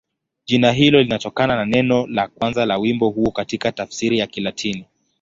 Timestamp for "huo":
3.09-3.31